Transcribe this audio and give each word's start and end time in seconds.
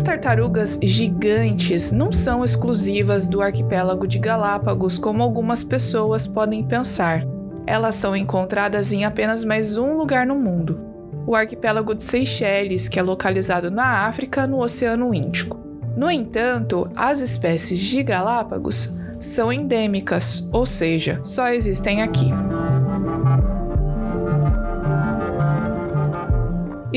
As 0.00 0.04
tartarugas 0.04 0.78
gigantes 0.82 1.92
não 1.92 2.10
são 2.10 2.42
exclusivas 2.42 3.28
do 3.28 3.42
arquipélago 3.42 4.08
de 4.08 4.18
Galápagos 4.18 4.98
como 4.98 5.22
algumas 5.22 5.62
pessoas 5.62 6.26
podem 6.26 6.64
pensar. 6.64 7.22
Elas 7.66 7.96
são 7.96 8.16
encontradas 8.16 8.94
em 8.94 9.04
apenas 9.04 9.44
mais 9.44 9.76
um 9.76 9.98
lugar 9.98 10.24
no 10.24 10.36
mundo, 10.36 10.80
o 11.26 11.36
arquipélago 11.36 11.94
de 11.94 12.02
Seychelles, 12.02 12.88
que 12.88 12.98
é 12.98 13.02
localizado 13.02 13.70
na 13.70 14.06
África, 14.06 14.46
no 14.46 14.62
Oceano 14.62 15.14
Índico. 15.14 15.60
No 15.94 16.10
entanto, 16.10 16.90
as 16.96 17.20
espécies 17.20 17.78
de 17.78 18.02
Galápagos 18.02 18.98
são 19.18 19.52
endêmicas, 19.52 20.48
ou 20.50 20.64
seja, 20.64 21.20
só 21.22 21.50
existem 21.50 22.00
aqui. 22.00 22.30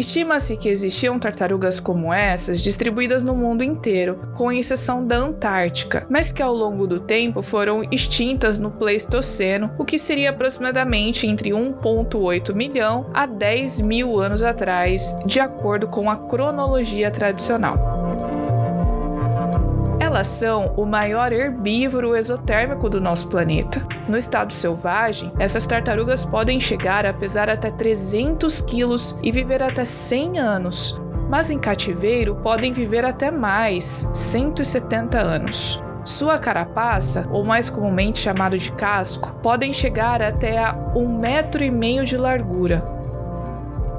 Estima-se 0.03 0.57
que 0.57 0.67
existiam 0.67 1.17
tartarugas 1.17 1.79
como 1.79 2.13
essas 2.13 2.59
distribuídas 2.61 3.23
no 3.23 3.33
mundo 3.33 3.63
inteiro, 3.63 4.19
com 4.35 4.51
exceção 4.51 5.07
da 5.07 5.15
Antártica, 5.15 6.05
mas 6.09 6.29
que 6.29 6.43
ao 6.43 6.53
longo 6.53 6.85
do 6.85 6.99
tempo 6.99 7.41
foram 7.41 7.81
extintas 7.89 8.59
no 8.59 8.69
Pleistoceno, 8.69 9.71
o 9.79 9.85
que 9.85 9.97
seria 9.97 10.31
aproximadamente 10.31 11.25
entre 11.25 11.51
1,8 11.51 12.53
milhão 12.53 13.09
a 13.13 13.25
10 13.25 13.79
mil 13.79 14.19
anos 14.19 14.43
atrás, 14.43 15.17
de 15.25 15.39
acordo 15.39 15.87
com 15.87 16.09
a 16.09 16.17
cronologia 16.17 17.09
tradicional. 17.09 17.77
Elas 20.01 20.27
são 20.27 20.73
o 20.75 20.85
maior 20.85 21.31
herbívoro 21.31 22.13
exotérmico 22.13 22.89
do 22.89 22.99
nosso 22.99 23.29
planeta. 23.29 23.81
No 24.07 24.17
estado 24.17 24.53
selvagem, 24.53 25.31
essas 25.39 25.65
tartarugas 25.65 26.25
podem 26.25 26.59
chegar 26.59 27.05
a 27.05 27.13
pesar 27.13 27.49
até 27.49 27.71
300 27.71 28.61
quilos 28.61 29.17
e 29.23 29.31
viver 29.31 29.63
até 29.63 29.85
100 29.85 30.39
anos, 30.39 31.01
mas 31.29 31.49
em 31.49 31.57
cativeiro 31.57 32.35
podem 32.35 32.73
viver 32.73 33.05
até 33.05 33.31
mais, 33.31 34.09
170 34.13 35.17
anos. 35.17 35.81
Sua 36.03 36.37
carapaça, 36.37 37.27
ou 37.31 37.45
mais 37.45 37.69
comumente 37.69 38.19
chamado 38.19 38.57
de 38.57 38.71
casco, 38.73 39.35
podem 39.41 39.71
chegar 39.71 40.21
até 40.21 40.57
a 40.57 40.75
um 40.95 41.17
metro 41.17 41.63
e 41.63 41.71
meio 41.71 42.03
de 42.03 42.17
largura, 42.17 42.93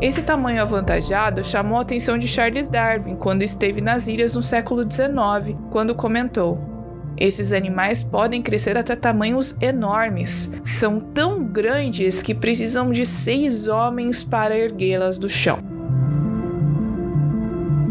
esse 0.00 0.22
tamanho 0.22 0.60
avantajado 0.60 1.42
chamou 1.44 1.78
a 1.78 1.82
atenção 1.82 2.18
de 2.18 2.26
Charles 2.26 2.66
Darwin 2.66 3.16
quando 3.16 3.42
esteve 3.42 3.80
nas 3.80 4.06
ilhas 4.06 4.34
no 4.34 4.42
século 4.42 4.82
XIX, 4.82 5.56
quando 5.70 5.94
comentou: 5.94 6.73
esses 7.16 7.52
animais 7.52 8.02
podem 8.02 8.42
crescer 8.42 8.76
até 8.76 8.96
tamanhos 8.96 9.56
enormes. 9.60 10.52
São 10.64 11.00
tão 11.00 11.44
grandes 11.44 12.22
que 12.22 12.34
precisam 12.34 12.90
de 12.90 13.06
seis 13.06 13.66
homens 13.66 14.22
para 14.22 14.56
erguê-las 14.56 15.18
do 15.18 15.28
chão. 15.28 15.58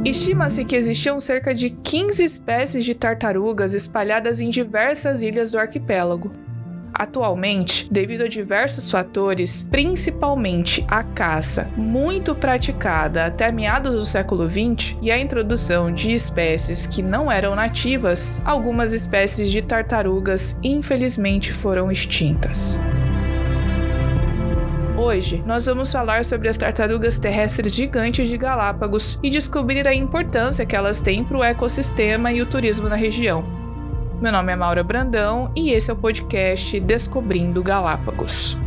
Estima-se 0.05 0.65
que 0.65 0.75
existiam 0.75 1.17
cerca 1.17 1.55
de 1.55 1.69
15 1.69 2.23
espécies 2.23 2.83
de 2.83 2.93
tartarugas 2.93 3.73
espalhadas 3.73 4.41
em 4.41 4.49
diversas 4.49 5.23
ilhas 5.23 5.49
do 5.49 5.57
arquipélago. 5.57 6.31
Atualmente, 6.93 7.87
devido 7.91 8.21
a 8.21 8.27
diversos 8.27 8.91
fatores, 8.91 9.67
principalmente 9.71 10.85
a 10.87 11.03
caça, 11.03 11.69
muito 11.75 12.35
praticada 12.35 13.25
até 13.25 13.51
meados 13.51 13.95
do 13.95 14.05
século 14.05 14.47
XX, 14.47 14.95
e 15.01 15.11
a 15.11 15.19
introdução 15.19 15.91
de 15.91 16.13
espécies 16.13 16.85
que 16.85 17.01
não 17.01 17.31
eram 17.31 17.55
nativas, 17.55 18.39
algumas 18.45 18.93
espécies 18.93 19.49
de 19.49 19.61
tartarugas 19.61 20.55
infelizmente 20.61 21.51
foram 21.51 21.91
extintas. 21.91 22.79
Hoje, 24.95 25.43
nós 25.45 25.65
vamos 25.65 25.91
falar 25.91 26.23
sobre 26.23 26.47
as 26.47 26.55
tartarugas 26.55 27.17
terrestres 27.17 27.73
gigantes 27.73 28.29
de 28.29 28.37
Galápagos 28.37 29.19
e 29.21 29.29
descobrir 29.29 29.87
a 29.87 29.93
importância 29.93 30.65
que 30.65 30.75
elas 30.75 31.01
têm 31.01 31.23
para 31.23 31.37
o 31.37 31.43
ecossistema 31.43 32.31
e 32.31 32.41
o 32.41 32.45
turismo 32.45 32.87
na 32.87 32.95
região. 32.95 33.62
Meu 34.23 34.31
nome 34.31 34.53
é 34.53 34.55
Maura 34.55 34.81
Brandão 34.85 35.51
e 35.53 35.71
esse 35.71 35.91
é 35.91 35.93
o 35.93 35.97
podcast 35.97 36.79
Descobrindo 36.79 37.61
Galápagos. 37.61 38.57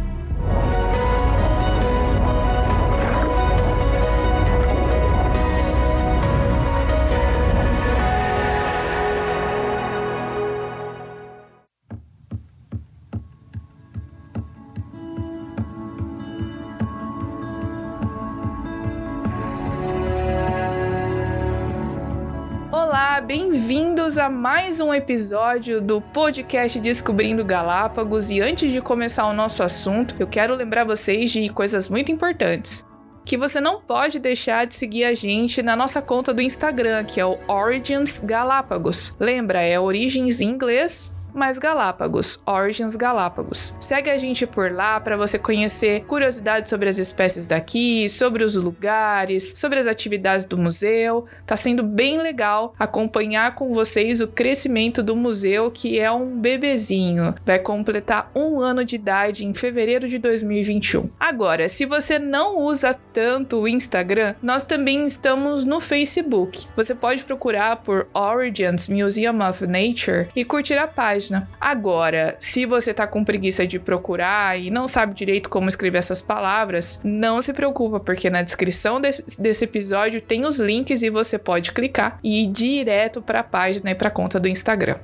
A 24.27 24.29
mais 24.29 24.81
um 24.81 24.93
episódio 24.93 25.81
do 25.81 26.01
podcast 26.01 26.81
Descobrindo 26.81 27.45
Galápagos. 27.45 28.29
E 28.29 28.41
antes 28.41 28.73
de 28.73 28.81
começar 28.81 29.29
o 29.29 29.33
nosso 29.33 29.63
assunto, 29.63 30.17
eu 30.19 30.27
quero 30.27 30.53
lembrar 30.53 30.83
vocês 30.83 31.31
de 31.31 31.49
coisas 31.49 31.89
muito 31.89 32.11
importantes. 32.11 32.85
Que 33.25 33.37
você 33.37 33.61
não 33.61 33.81
pode 33.81 34.19
deixar 34.19 34.67
de 34.67 34.75
seguir 34.75 35.05
a 35.05 35.15
gente 35.15 35.63
na 35.63 35.77
nossa 35.77 36.03
conta 36.03 36.35
do 36.35 36.43
Instagram, 36.43 37.05
que 37.05 37.21
é 37.21 37.25
o 37.25 37.39
Origins 37.47 38.19
Galápagos. 38.19 39.17
Lembra, 39.21 39.61
é 39.63 39.79
Origens 39.79 40.41
em 40.41 40.49
inglês 40.49 41.17
mais 41.37 41.59
Galápagos, 41.59 42.41
Origins 42.47 42.97
Galápagos. 42.97 43.77
Segue 43.79 44.11
a 44.11 44.17
gente 44.17 44.47
por 44.47 44.73
lá 44.73 44.99
para 44.99 45.17
você 45.17 45.39
conhecer 45.39 46.05
curiosidades 46.05 46.71
sobre 46.71 46.89
as 46.89 46.99
espécies 46.99 47.47
daqui, 47.47 48.09
sobre 48.09 48.43
os 48.43 48.55
lugares, 48.57 49.53
sobre 49.55 49.79
as 49.79 49.87
atividades 49.87 50.47
do 50.47 50.57
museu. 50.57 51.27
Tá 51.45 51.57
sendo 51.57 51.83
bem 51.83 52.19
legal 52.19 52.75
acompanhar 52.79 53.55
com 53.55 53.71
vocês 53.71 54.21
o 54.21 54.29
crescimento 54.29 55.03
do 55.03 55.15
museu, 55.15 55.71
que 55.71 56.01
é 56.01 56.11
um 56.11 56.41
bebezinho. 56.41 57.35
Vai 57.45 57.59
completar 57.59 58.31
um 58.35 58.61
ano 58.61 58.85
de 58.85 58.97
idade 58.97 59.45
em 59.45 59.53
fevereiro 59.53 60.09
de 60.09 60.19
2021. 60.19 61.11
Agora, 61.21 61.69
se 61.69 61.85
você 61.85 62.19
não 62.19 62.59
usa 62.59 62.97
tanto 63.13 63.59
o 63.59 63.69
Instagram, 63.69 64.35
nós 64.43 64.65
também 64.65 65.05
estamos 65.05 65.65
no 65.65 65.81
Facebook. 65.81 66.67
Você 66.75 66.95
pode 66.95 67.25
procurar 67.25 67.77
por 67.77 68.07
Origins 68.15 68.89
Museum 68.89 69.47
of 69.47 69.67
Nature 69.67 70.29
e 70.35 70.45
curtir 70.45 70.79
a 70.79 70.87
página 70.87 71.26
página. 71.27 71.49
Agora, 71.61 72.37
se 72.39 72.65
você 72.65 72.95
tá 72.95 73.07
com 73.07 73.25
preguiça 73.25 73.67
de 73.67 73.79
procurar 73.79 74.59
e 74.59 74.71
não 74.71 74.87
sabe 74.87 75.15
direito 75.15 75.49
como 75.49 75.69
escrever 75.69 75.99
essas 75.99 76.23
palavras, 76.23 77.01
não 77.05 77.43
se 77.43 77.53
preocupa, 77.53 78.01
porque 78.01 78.31
na 78.31 78.43
descrição 78.43 79.01
de 79.01 79.11
desse 79.39 79.65
episódio 79.65 80.21
tem 80.21 80.45
os 80.45 80.59
links 80.59 81.03
e 81.03 81.11
você 81.11 81.39
pode 81.39 81.73
clicar 81.73 82.19
e 82.23 82.45
ir 82.45 82.47
direto 82.47 83.21
para 83.21 83.41
a 83.41 83.45
página 83.45 83.91
e 83.91 83.95
para 83.95 84.09
a 84.09 84.11
conta 84.11 84.39
do 84.39 84.49
Instagram. 84.49 84.97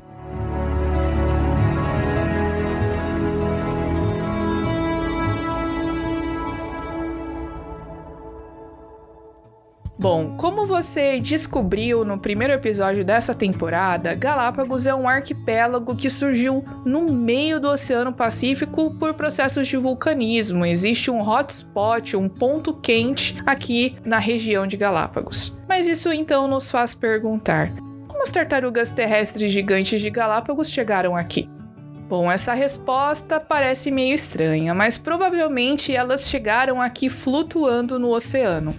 Bom, 10.03 10.35
como 10.37 10.67
você 10.67 11.21
descobriu 11.21 12.05
no 12.05 12.19
primeiro 12.19 12.53
episódio 12.53 13.05
dessa 13.05 13.33
temporada, 13.33 14.17
Galápagos 14.17 14.85
é 14.89 14.93
um 14.93 15.09
arquipélago 15.09 15.95
que 15.95 16.11
surgiu 16.11 16.65
no 16.85 17.13
meio 17.13 17.61
do 17.61 17.69
Oceano 17.69 18.13
Pacífico 18.13 18.93
por 18.99 19.15
processos 19.15 19.69
de 19.69 19.77
vulcanismo. 19.77 20.67
Existe 20.67 21.09
um 21.09 21.23
hotspot, 21.23 22.17
um 22.17 22.29
ponto 22.29 22.75
quente 22.75 23.37
aqui 23.47 23.95
na 24.05 24.19
região 24.19 24.67
de 24.67 24.77
Galápagos. 24.77 25.57
Mas 25.69 25.87
isso 25.87 26.13
então 26.13 26.49
nos 26.49 26.69
faz 26.69 26.95
perguntar: 26.95 27.71
como 28.09 28.23
as 28.23 28.33
tartarugas 28.33 28.91
terrestres 28.91 29.53
gigantes 29.53 30.01
de 30.01 30.11
Galápagos 30.11 30.69
chegaram 30.69 31.15
aqui? 31.15 31.49
Bom, 32.09 32.29
essa 32.29 32.55
resposta 32.55 33.39
parece 33.39 33.93
meio 33.93 34.17
estranha, 34.17 34.75
mas 34.75 34.99
provavelmente 34.99 35.95
elas 35.95 36.29
chegaram 36.29 36.83
aqui 36.83 37.09
flutuando 37.09 38.01
no 38.01 38.11
oceano. 38.11 38.75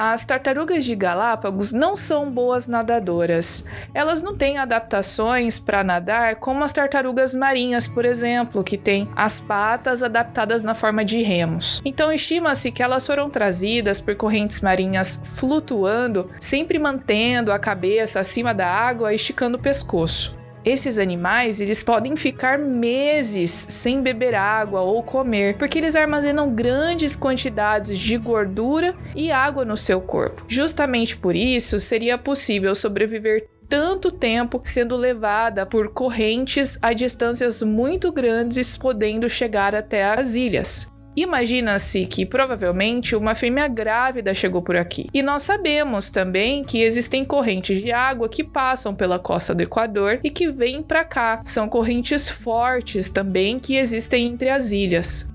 As 0.00 0.24
tartarugas 0.24 0.84
de 0.84 0.94
Galápagos 0.94 1.72
não 1.72 1.96
são 1.96 2.30
boas 2.30 2.68
nadadoras. 2.68 3.64
Elas 3.92 4.22
não 4.22 4.36
têm 4.36 4.56
adaptações 4.56 5.58
para 5.58 5.82
nadar 5.82 6.36
como 6.36 6.62
as 6.62 6.72
tartarugas 6.72 7.34
marinhas, 7.34 7.88
por 7.88 8.04
exemplo, 8.04 8.62
que 8.62 8.78
têm 8.78 9.10
as 9.16 9.40
patas 9.40 10.00
adaptadas 10.00 10.62
na 10.62 10.72
forma 10.72 11.04
de 11.04 11.20
remos. 11.20 11.82
Então 11.84 12.12
estima-se 12.12 12.70
que 12.70 12.80
elas 12.80 13.04
foram 13.04 13.28
trazidas 13.28 14.00
por 14.00 14.14
correntes 14.14 14.60
marinhas 14.60 15.20
flutuando, 15.24 16.30
sempre 16.38 16.78
mantendo 16.78 17.50
a 17.50 17.58
cabeça 17.58 18.20
acima 18.20 18.54
da 18.54 18.68
água, 18.68 19.12
esticando 19.12 19.56
o 19.56 19.60
pescoço. 19.60 20.37
Esses 20.64 20.98
animais, 20.98 21.60
eles 21.60 21.82
podem 21.82 22.16
ficar 22.16 22.58
meses 22.58 23.50
sem 23.68 24.02
beber 24.02 24.34
água 24.34 24.80
ou 24.80 25.02
comer, 25.02 25.56
porque 25.56 25.78
eles 25.78 25.96
armazenam 25.96 26.50
grandes 26.54 27.16
quantidades 27.16 27.98
de 27.98 28.16
gordura 28.16 28.94
e 29.14 29.30
água 29.30 29.64
no 29.64 29.76
seu 29.76 30.00
corpo. 30.00 30.44
Justamente 30.48 31.16
por 31.16 31.34
isso, 31.34 31.78
seria 31.78 32.18
possível 32.18 32.74
sobreviver 32.74 33.48
tanto 33.68 34.10
tempo 34.10 34.60
sendo 34.64 34.96
levada 34.96 35.66
por 35.66 35.92
correntes 35.92 36.78
a 36.80 36.92
distâncias 36.92 37.62
muito 37.62 38.10
grandes, 38.10 38.76
podendo 38.76 39.28
chegar 39.28 39.74
até 39.74 40.04
as 40.04 40.34
ilhas. 40.34 40.90
Imagina-se 41.20 42.06
que 42.06 42.24
provavelmente 42.24 43.16
uma 43.16 43.34
fêmea 43.34 43.66
grávida 43.66 44.32
chegou 44.32 44.62
por 44.62 44.76
aqui. 44.76 45.08
E 45.12 45.20
nós 45.20 45.42
sabemos 45.42 46.10
também 46.10 46.62
que 46.62 46.80
existem 46.80 47.24
correntes 47.24 47.82
de 47.82 47.90
água 47.90 48.28
que 48.28 48.44
passam 48.44 48.94
pela 48.94 49.18
costa 49.18 49.52
do 49.52 49.60
Equador 49.60 50.20
e 50.22 50.30
que 50.30 50.48
vêm 50.48 50.80
para 50.80 51.04
cá. 51.04 51.42
São 51.44 51.68
correntes 51.68 52.30
fortes 52.30 53.08
também 53.08 53.58
que 53.58 53.74
existem 53.74 54.28
entre 54.28 54.48
as 54.48 54.70
ilhas. 54.70 55.28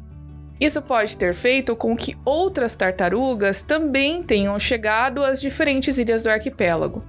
Isso 0.57 0.81
pode 0.81 1.17
ter 1.17 1.33
feito 1.33 1.75
com 1.75 1.97
que 1.97 2.15
outras 2.23 2.75
tartarugas 2.75 3.61
também 3.61 4.23
tenham 4.23 4.57
chegado 4.57 5.21
às 5.21 5.41
diferentes 5.41 5.97
ilhas 5.97 6.23
do 6.23 6.29
arquipélago. 6.29 7.03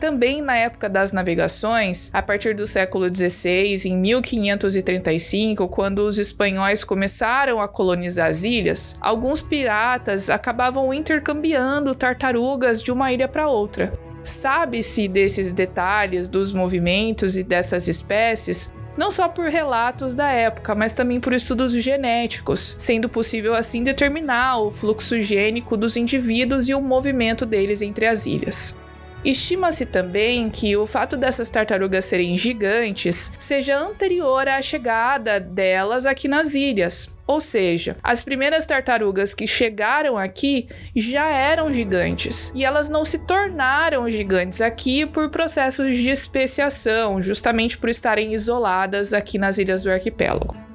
Também 0.00 0.40
na 0.40 0.56
época 0.56 0.88
das 0.88 1.12
navegações, 1.12 2.08
a 2.14 2.22
partir 2.22 2.54
do 2.54 2.66
século 2.66 3.14
XVI, 3.14 3.76
em 3.84 3.98
1535, 3.98 5.68
quando 5.68 5.98
os 5.98 6.18
espanhóis 6.18 6.82
começaram 6.82 7.60
a 7.60 7.68
colonizar 7.68 8.30
as 8.30 8.42
ilhas, 8.42 8.96
alguns 8.98 9.42
piratas 9.42 10.30
acabavam 10.30 10.94
intercambiando 10.94 11.94
tartarugas 11.94 12.82
de 12.82 12.90
uma 12.90 13.12
ilha 13.12 13.28
para 13.28 13.46
outra. 13.46 13.92
Sabe-se 14.24 15.06
desses 15.06 15.52
detalhes 15.52 16.28
dos 16.28 16.50
movimentos 16.50 17.36
e 17.36 17.44
dessas 17.44 17.86
espécies 17.86 18.72
não 18.96 19.10
só 19.10 19.28
por 19.28 19.46
relatos 19.46 20.14
da 20.14 20.30
época, 20.30 20.74
mas 20.74 20.92
também 20.92 21.20
por 21.20 21.32
estudos 21.32 21.72
genéticos, 21.72 22.74
sendo 22.78 23.08
possível 23.08 23.54
assim 23.54 23.82
determinar 23.82 24.58
o 24.58 24.70
fluxo 24.70 25.22
gênico 25.22 25.76
dos 25.76 25.96
indivíduos 25.96 26.68
e 26.68 26.74
o 26.74 26.82
movimento 26.82 27.46
deles 27.46 27.80
entre 27.80 28.06
as 28.06 28.26
ilhas. 28.26 28.76
Estima-se 29.24 29.84
também 29.84 30.48
que 30.48 30.74
o 30.76 30.86
fato 30.86 31.16
dessas 31.16 31.50
tartarugas 31.50 32.06
serem 32.06 32.34
gigantes 32.36 33.32
seja 33.38 33.78
anterior 33.78 34.48
à 34.48 34.62
chegada 34.62 35.38
delas 35.38 36.06
aqui 36.06 36.26
nas 36.26 36.54
ilhas. 36.54 37.14
Ou 37.26 37.40
seja, 37.40 37.96
as 38.02 38.22
primeiras 38.22 38.64
tartarugas 38.66 39.34
que 39.34 39.46
chegaram 39.46 40.16
aqui 40.16 40.68
já 40.96 41.28
eram 41.28 41.72
gigantes 41.72 42.50
e 42.54 42.64
elas 42.64 42.88
não 42.88 43.04
se 43.04 43.18
tornaram 43.26 44.08
gigantes 44.10 44.60
aqui 44.60 45.06
por 45.06 45.30
processos 45.30 45.96
de 45.96 46.10
especiação, 46.10 47.20
justamente 47.20 47.76
por 47.76 47.88
estarem 47.88 48.32
isoladas 48.32 49.12
aqui 49.12 49.38
nas 49.38 49.58
ilhas 49.58 49.82
do 49.82 49.90
arquipélago. 49.90 50.69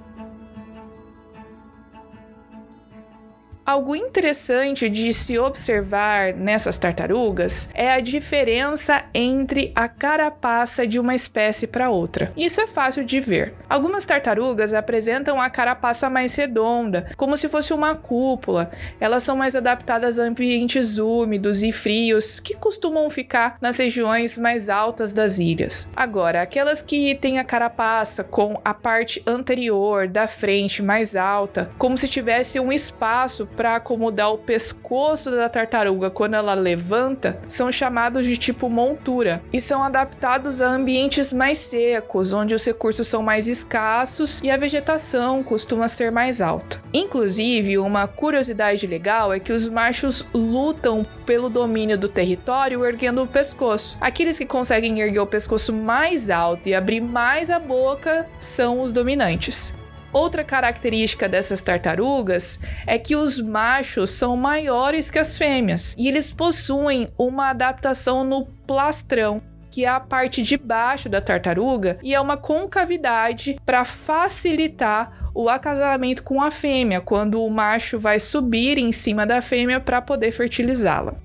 Algo 3.65 3.95
interessante 3.95 4.87
de 4.87 5.11
se 5.11 5.39
observar 5.39 6.35
nessas 6.35 6.77
tartarugas 6.77 7.67
é 7.73 7.91
a 7.91 7.99
diferença 7.99 9.03
entre 9.11 9.71
a 9.73 9.87
carapaça 9.87 10.85
de 10.85 10.99
uma 10.99 11.15
espécie 11.15 11.65
para 11.65 11.89
outra. 11.89 12.31
Isso 12.37 12.61
é 12.61 12.67
fácil 12.67 13.03
de 13.03 13.19
ver. 13.19 13.55
Algumas 13.67 14.05
tartarugas 14.05 14.71
apresentam 14.71 15.41
a 15.41 15.49
carapaça 15.49 16.07
mais 16.11 16.35
redonda, 16.35 17.07
como 17.17 17.35
se 17.35 17.49
fosse 17.49 17.73
uma 17.73 17.95
cúpula. 17.95 18.69
Elas 18.99 19.23
são 19.23 19.35
mais 19.35 19.55
adaptadas 19.55 20.19
a 20.19 20.23
ambientes 20.25 20.99
úmidos 20.99 21.63
e 21.63 21.71
frios 21.71 22.39
que 22.39 22.53
costumam 22.53 23.09
ficar 23.09 23.57
nas 23.59 23.79
regiões 23.79 24.37
mais 24.37 24.69
altas 24.69 25.11
das 25.11 25.39
ilhas. 25.39 25.89
Agora, 25.95 26.43
aquelas 26.43 26.83
que 26.83 27.15
têm 27.15 27.39
a 27.39 27.43
carapaça 27.43 28.23
com 28.23 28.61
a 28.63 28.75
parte 28.75 29.23
anterior 29.25 30.07
da 30.07 30.27
frente 30.27 30.83
mais 30.83 31.15
alta, 31.15 31.71
como 31.79 31.97
se 31.97 32.07
tivesse 32.07 32.59
um 32.59 32.71
espaço 32.71 33.47
para 33.55 33.75
acomodar 33.75 34.31
o 34.31 34.37
pescoço 34.37 35.31
da 35.31 35.49
tartaruga 35.49 36.09
quando 36.09 36.35
ela 36.35 36.53
levanta 36.53 37.39
são 37.47 37.71
chamados 37.71 38.25
de 38.25 38.37
tipo 38.37 38.69
montura 38.69 39.41
e 39.51 39.59
são 39.59 39.83
adaptados 39.83 40.61
a 40.61 40.67
ambientes 40.67 41.31
mais 41.31 41.57
secos, 41.57 42.33
onde 42.33 42.53
os 42.53 42.65
recursos 42.65 43.07
são 43.07 43.23
mais 43.23 43.47
escassos 43.47 44.41
e 44.41 44.49
a 44.49 44.57
vegetação 44.57 45.43
costuma 45.43 45.87
ser 45.87 46.11
mais 46.11 46.41
alta. 46.41 46.79
Inclusive, 46.93 47.77
uma 47.77 48.07
curiosidade 48.07 48.87
legal 48.87 49.33
é 49.33 49.39
que 49.39 49.51
os 49.51 49.67
machos 49.67 50.25
lutam 50.33 51.05
pelo 51.25 51.49
domínio 51.49 51.97
do 51.97 52.07
território 52.07 52.85
erguendo 52.85 53.23
o 53.23 53.27
pescoço. 53.27 53.97
Aqueles 53.99 54.37
que 54.37 54.45
conseguem 54.45 54.99
erguer 54.99 55.19
o 55.19 55.27
pescoço 55.27 55.73
mais 55.73 56.29
alto 56.29 56.69
e 56.69 56.75
abrir 56.75 57.01
mais 57.01 57.49
a 57.49 57.59
boca 57.59 58.27
são 58.39 58.81
os 58.81 58.91
dominantes. 58.91 59.73
Outra 60.15 60.45
característica 60.45 61.27
dessas 61.27 61.61
tartarugas 61.61 62.61
é 62.87 62.97
que 62.97 63.17
os 63.17 63.37
machos 63.37 64.11
são 64.11 64.37
maiores 64.37 65.11
que 65.11 65.19
as 65.19 65.37
fêmeas 65.37 65.93
e 65.97 66.07
eles 66.07 66.31
possuem 66.31 67.09
uma 67.17 67.49
adaptação 67.49 68.23
no 68.23 68.45
plastrão, 68.65 69.41
que 69.69 69.83
é 69.83 69.89
a 69.89 69.99
parte 69.99 70.41
de 70.41 70.55
baixo 70.55 71.09
da 71.09 71.19
tartaruga 71.19 71.99
e 72.01 72.15
é 72.15 72.21
uma 72.21 72.37
concavidade 72.37 73.57
para 73.65 73.83
facilitar 73.83 75.29
o 75.33 75.49
acasalamento 75.49 76.23
com 76.23 76.41
a 76.41 76.49
fêmea, 76.49 77.01
quando 77.01 77.43
o 77.43 77.49
macho 77.49 77.99
vai 77.99 78.17
subir 78.17 78.77
em 78.77 78.93
cima 78.93 79.25
da 79.27 79.41
fêmea 79.41 79.81
para 79.81 80.01
poder 80.01 80.31
fertilizá-la. 80.31 81.15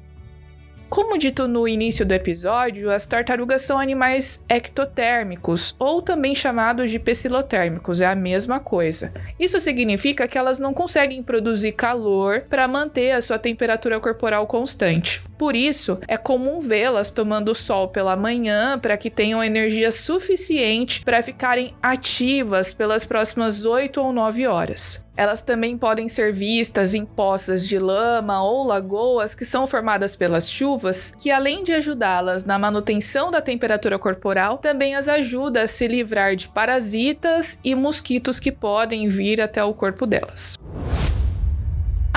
Como 0.91 1.17
dito 1.17 1.47
no 1.47 1.69
início 1.69 2.05
do 2.05 2.13
episódio, 2.13 2.91
as 2.91 3.07
tartarugas 3.07 3.63
são 3.63 3.79
animais 3.79 4.45
ectotérmicos, 4.49 5.73
ou 5.79 6.03
também 6.03 6.35
chamados 6.35 6.91
de 6.91 6.99
pecilotérmicos, 6.99 8.01
é 8.01 8.07
a 8.07 8.17
mesma 8.17 8.59
coisa. 8.59 9.15
Isso 9.39 9.61
significa 9.61 10.27
que 10.27 10.37
elas 10.37 10.59
não 10.59 10.75
conseguem 10.75 11.23
produzir 11.23 11.73
calor 11.73 12.41
para 12.51 12.67
manter 12.67 13.13
a 13.13 13.23
sua 13.23 13.39
temperatura 13.39 14.01
corporal 14.01 14.49
constante. 14.49 15.23
Por 15.41 15.57
isso, 15.57 15.99
é 16.07 16.19
comum 16.19 16.61
vê-las 16.61 17.11
tomando 17.11 17.55
sol 17.55 17.89
pela 17.89 18.15
manhã 18.15 18.79
para 18.79 18.95
que 18.99 19.09
tenham 19.09 19.43
energia 19.43 19.91
suficiente 19.91 21.03
para 21.03 21.23
ficarem 21.23 21.75
ativas 21.83 22.75
pelas 22.75 23.07
próximas 23.07 23.65
8 23.65 24.03
ou 24.03 24.13
9 24.13 24.47
horas. 24.47 25.07
Elas 25.17 25.41
também 25.41 25.79
podem 25.79 26.11
ser 26.11 26.31
vistas 26.35 26.95
em 26.95 27.07
poças 27.07 27.67
de 27.67 27.79
lama 27.79 28.43
ou 28.43 28.67
lagoas 28.67 29.35
que 29.35 29.47
são 29.47 29.67
formadas 29.67 30.15
pelas 30.15 30.47
chuvas, 30.47 31.15
que 31.19 31.31
além 31.31 31.63
de 31.63 31.73
ajudá-las 31.73 32.45
na 32.45 32.59
manutenção 32.59 33.31
da 33.31 33.41
temperatura 33.41 33.99
corporal, 33.99 34.59
também 34.59 34.95
as 34.95 35.09
ajuda 35.09 35.63
a 35.63 35.67
se 35.67 35.89
livrar 35.89 36.37
de 36.37 36.49
parasitas 36.49 37.59
e 37.65 37.75
mosquitos 37.75 38.39
que 38.39 38.53
podem 38.53 39.09
vir 39.09 39.41
até 39.41 39.65
o 39.65 39.73
corpo 39.73 40.07
delas. 40.07 40.59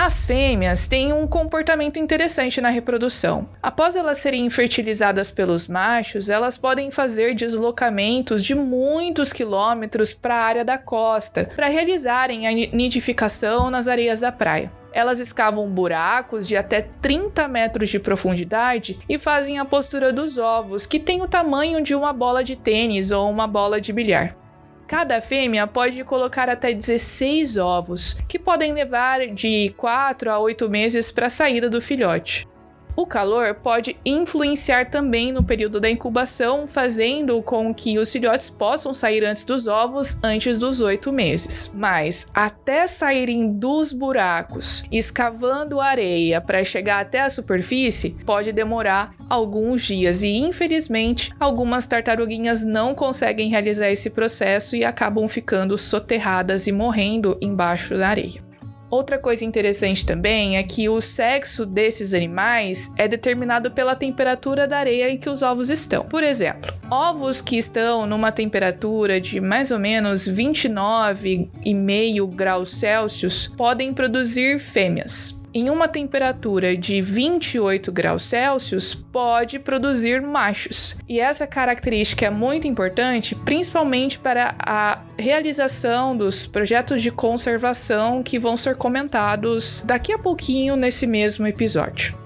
As 0.04 0.26
fêmeas 0.26 0.86
têm 0.86 1.14
um 1.14 1.26
comportamento 1.26 1.98
interessante 1.98 2.60
na 2.60 2.68
reprodução. 2.68 3.48
Após 3.62 3.96
elas 3.96 4.18
serem 4.18 4.50
fertilizadas 4.50 5.32
pelos 5.32 5.66
machos, 5.66 6.28
elas 6.28 6.58
podem 6.58 6.92
fazer 6.92 7.34
deslocamentos 7.34 8.44
de 8.44 8.54
muitos 8.54 9.32
quilômetros 9.32 10.12
para 10.12 10.36
a 10.36 10.44
área 10.44 10.66
da 10.66 10.78
costa 10.78 11.50
para 11.56 11.70
realizarem 11.70 12.46
a 12.46 12.52
nidificação 12.76 13.72
nas 13.72 13.88
areias 13.88 14.20
da 14.20 14.30
praia. 14.30 14.70
Elas 14.92 15.22
escavam 15.22 15.70
buracos 15.70 16.46
de 16.46 16.58
até 16.58 16.82
30 17.02 17.48
metros 17.48 17.88
de 17.88 17.98
profundidade 17.98 19.00
e 19.08 19.18
fazem 19.18 19.58
a 19.58 19.64
postura 19.64 20.12
dos 20.12 20.38
ovos, 20.38 20.86
que 20.86 21.00
tem 21.00 21.22
o 21.22 21.30
tamanho 21.30 21.82
de 21.82 21.96
uma 21.96 22.12
bola 22.12 22.44
de 22.44 22.58
tênis 22.58 23.10
ou 23.12 23.30
uma 23.30 23.48
bola 23.48 23.80
de 23.80 23.94
bilhar. 23.94 24.43
Cada 24.88 25.22
fêmea 25.22 25.66
pode 25.66 26.04
colocar 26.04 26.50
até 26.50 26.74
16 26.74 27.58
ovos, 27.58 28.14
que 28.28 28.38
podem 28.38 28.74
levar 28.74 29.28
de 29.28 29.74
4 29.78 30.30
a 30.30 30.40
8 30.40 30.70
meses 30.70 31.10
para 31.10 31.28
a 31.28 31.30
saída 31.30 31.70
do 31.70 31.82
filhote. 31.82 32.48
O 32.96 33.08
calor 33.08 33.56
pode 33.56 33.98
influenciar 34.06 34.92
também 34.92 35.32
no 35.32 35.44
período 35.44 35.80
da 35.80 35.90
incubação, 35.90 36.68
fazendo 36.68 37.42
com 37.42 37.74
que 37.74 37.98
os 37.98 38.12
filhotes 38.12 38.52
possam 38.52 38.94
sair 38.94 39.24
antes 39.26 39.44
dos 39.44 39.66
ovos, 39.66 40.20
antes 40.24 40.60
dos 40.60 40.80
oito 40.80 41.12
meses. 41.12 41.72
Mas 41.74 42.28
até 42.34 42.86
saírem 42.86 43.52
dos 43.52 43.92
buracos, 43.92 44.84
escavando 44.92 45.82
areia 45.82 46.40
para 46.40 46.64
chegar 46.64 47.00
até 47.00 47.22
a 47.22 47.30
superfície, 47.30 48.12
pode 48.26 48.52
demorar 48.52 49.16
alguns 49.28 49.84
dias 49.84 50.22
e 50.22 50.38
infelizmente 50.38 51.34
algumas 51.40 51.88
tartaruguinhas 51.88 52.64
não 52.64 52.94
conseguem 52.94 53.50
realizar 53.50 53.90
esse 53.90 54.12
processo 54.12 54.76
e 54.76 54.86
acabam 54.86 55.28
ficando 55.28 55.78
soterradas 55.80 56.68
e 56.68 56.72
morrendo 56.72 57.38
embaixo 57.42 57.98
da 57.98 58.10
areia. 58.10 58.53
Outra 58.94 59.18
coisa 59.18 59.44
interessante 59.44 60.06
também 60.06 60.56
é 60.56 60.62
que 60.62 60.88
o 60.88 61.02
sexo 61.02 61.66
desses 61.66 62.14
animais 62.14 62.92
é 62.96 63.08
determinado 63.08 63.72
pela 63.72 63.96
temperatura 63.96 64.68
da 64.68 64.78
areia 64.78 65.10
em 65.10 65.18
que 65.18 65.28
os 65.28 65.42
ovos 65.42 65.72
estão. 65.72 66.06
Por 66.06 66.22
exemplo, 66.22 66.72
ovos 66.92 67.42
que 67.42 67.58
estão 67.58 68.06
numa 68.06 68.32
temperatura 68.32 69.20
de 69.20 69.42
mais 69.42 69.72
ou 69.72 69.80
menos 69.80 70.30
29,5 70.30 72.36
graus 72.36 72.70
Celsius 72.70 73.48
podem 73.48 73.92
produzir 73.92 74.60
fêmeas 74.60 75.42
em 75.54 75.70
uma 75.70 75.88
temperatura 75.88 76.76
de 76.76 77.00
28 77.00 77.92
graus 77.92 78.24
Celsius 78.24 78.96
pode 78.96 79.60
produzir 79.60 80.22
machos. 80.22 80.98
E 81.08 81.20
essa 81.20 81.46
característica 81.46 82.26
é 82.26 82.30
muito 82.30 82.68
importante, 82.68 83.36
principalmente 83.36 84.18
para 84.18 84.56
a 84.60 85.02
realização 85.18 86.18
dos 86.18 86.48
projetos 86.48 87.02
de 87.02 87.12
conservação 87.12 88.24
que 88.24 88.40
vão 88.40 88.58
ser 88.58 88.76
comentados 88.76 89.82
daqui 89.86 90.12
a 90.12 90.18
pouquinho 90.18 90.76
nesse 90.76 91.06
mesmo 91.06 91.46
episódio. 91.46 92.23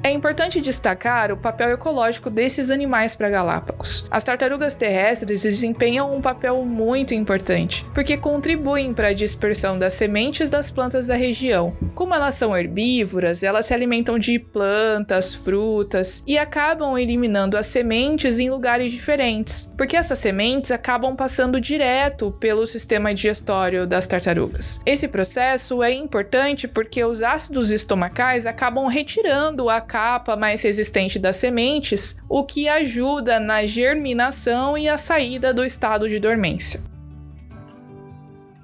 É 0.00 0.12
importante 0.12 0.60
destacar 0.60 1.32
o 1.32 1.36
papel 1.36 1.72
ecológico 1.72 2.30
desses 2.30 2.70
animais 2.70 3.16
para 3.16 3.28
Galápagos. 3.28 4.06
As 4.10 4.22
tartarugas 4.22 4.72
terrestres 4.72 5.42
desempenham 5.42 6.12
um 6.12 6.20
papel 6.20 6.64
muito 6.64 7.14
importante, 7.14 7.84
porque 7.92 8.16
contribuem 8.16 8.94
para 8.94 9.08
a 9.08 9.12
dispersão 9.12 9.76
das 9.76 9.94
sementes 9.94 10.48
das 10.48 10.70
plantas 10.70 11.08
da 11.08 11.16
região. 11.16 11.76
Como 11.96 12.14
elas 12.14 12.34
são 12.34 12.56
herbívoras, 12.56 13.42
elas 13.42 13.66
se 13.66 13.74
alimentam 13.74 14.18
de 14.18 14.38
plantas, 14.38 15.34
frutas 15.34 16.22
e 16.26 16.38
acabam 16.38 16.96
eliminando 16.96 17.56
as 17.56 17.66
sementes 17.66 18.38
em 18.38 18.50
lugares 18.50 18.92
diferentes, 18.92 19.74
porque 19.76 19.96
essas 19.96 20.20
sementes 20.20 20.70
acabam 20.70 21.16
passando 21.16 21.60
direto 21.60 22.30
pelo 22.38 22.66
sistema 22.66 23.12
digestório 23.12 23.86
das 23.86 24.06
tartarugas. 24.06 24.80
Esse 24.86 25.08
processo 25.08 25.82
é 25.82 25.92
importante 25.92 26.68
porque 26.68 27.04
os 27.04 27.20
ácidos 27.20 27.72
estomacais 27.72 28.46
acabam 28.46 28.86
retirando 28.86 29.68
a 29.68 29.87
capa 29.88 30.36
mais 30.36 30.62
resistente 30.62 31.18
das 31.18 31.36
sementes, 31.36 32.20
o 32.28 32.44
que 32.44 32.68
ajuda 32.68 33.40
na 33.40 33.64
germinação 33.64 34.76
e 34.76 34.88
a 34.88 34.98
saída 34.98 35.52
do 35.52 35.64
estado 35.64 36.08
de 36.08 36.20
dormência. 36.20 36.80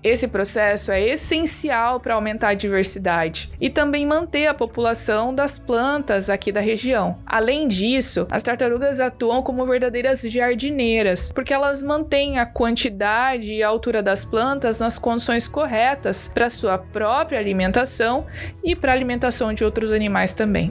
Esse 0.04 0.28
processo 0.28 0.92
é 0.92 1.00
essencial 1.00 1.98
para 1.98 2.14
aumentar 2.14 2.48
a 2.48 2.54
diversidade 2.54 3.50
e 3.58 3.70
também 3.70 4.04
manter 4.04 4.46
a 4.46 4.52
população 4.52 5.34
das 5.34 5.56
plantas 5.56 6.28
aqui 6.28 6.52
da 6.52 6.60
região. 6.60 7.16
Além 7.24 7.66
disso, 7.66 8.26
as 8.30 8.42
tartarugas 8.42 9.00
atuam 9.00 9.42
como 9.42 9.64
verdadeiras 9.64 10.20
jardineiras, 10.20 11.32
porque 11.32 11.54
elas 11.54 11.82
mantêm 11.82 12.38
a 12.38 12.44
quantidade 12.44 13.54
e 13.54 13.62
a 13.62 13.68
altura 13.68 14.02
das 14.02 14.26
plantas 14.26 14.78
nas 14.78 14.98
condições 14.98 15.48
corretas 15.48 16.28
para 16.28 16.50
sua 16.50 16.76
própria 16.76 17.38
alimentação 17.38 18.26
e 18.62 18.76
para 18.76 18.92
a 18.92 18.94
alimentação 18.94 19.54
de 19.54 19.64
outros 19.64 19.90
animais 19.90 20.34
também. 20.34 20.70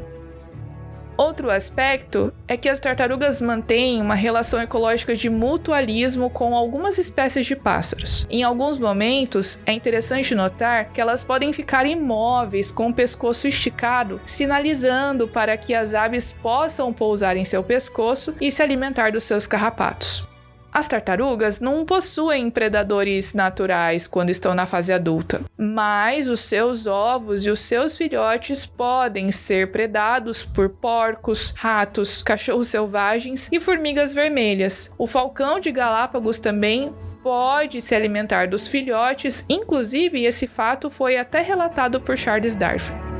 Outro 1.24 1.50
aspecto 1.50 2.34
é 2.50 2.58
que 2.58 2.68
as 2.68 2.82
tartarugas 2.82 3.39
mantêm 3.39 4.01
uma 4.01 4.13
relação 4.13 4.62
ecológica 4.62 5.15
de 5.15 5.30
mutualismo 5.30 6.30
com 6.30 6.53
algumas 6.53 6.98
espécies 6.98 7.46
de 7.46 7.56
pássaros. 7.56 8.27
Em 8.30 8.44
alguns 8.44 8.77
momentos, 8.77 9.58
é 9.65 9.72
interessante 9.72 10.36
notar 10.36 10.92
que 10.92 11.00
elas 11.00 11.24
podem 11.24 11.53
ficar 11.53 11.86
imóveis 11.86 12.74
com 12.74 12.89
o 12.89 12.94
pescoço 12.94 13.48
esticado, 13.48 14.20
sinalizando 14.25 15.25
para 15.25 15.56
que 15.56 15.74
as 15.74 15.94
aves 15.94 16.34
possam 16.34 16.92
pousar 16.92 17.38
em 17.38 17.46
seu 17.46 17.63
pescoço 17.63 18.36
e 18.42 18.51
se 18.51 18.62
alimentar 18.62 19.13
dos 19.13 19.24
seus 19.24 19.48
carrapatos. 19.48 20.27
As 20.74 20.88
tartarugas 20.88 21.60
não 21.60 21.86
possuem 21.86 22.50
predadores 22.50 23.36
naturais 23.36 24.08
quando 24.08 24.32
estão 24.32 24.56
na 24.56 24.65
fase 24.65 24.92
adulta, 24.92 25.42
mas 25.56 26.27
os 26.27 26.39
seus 26.39 26.88
ovos 26.88 27.46
e 27.46 27.51
os 27.51 27.60
seus 27.60 27.96
filhotes 27.96 28.65
podem 28.65 29.32
ser 29.32 29.72
predados 29.72 30.42
por 30.42 30.70
porcos, 30.70 31.53
ratos, 31.56 32.24
cachorros 32.24 32.70
selvagens 32.70 33.50
e 33.51 33.60
formigas 33.60 34.15
vermelhas. 34.15 34.92
O 34.98 35.06
falcão 35.06 35.60
de 35.60 35.72
Galápagos 35.72 36.39
também 36.39 36.92
pode 37.22 37.80
se 37.80 37.94
alimentar 37.94 38.48
dos 38.48 38.68
filhotes, 38.68 39.46
inclusive 39.48 40.25
esse 40.25 40.48
fato 40.48 40.89
foi 40.89 41.18
até 41.18 41.42
relatado 41.42 42.01
por 42.01 42.18
Charles 42.18 42.56
Darwin. 42.56 43.12